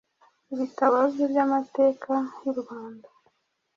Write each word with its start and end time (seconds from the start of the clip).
Ibitabo 0.53 0.97
bye 1.13 1.25
by’amateka 1.31 2.13
y’u 2.43 2.55
Rwanda:‘ 2.61 3.07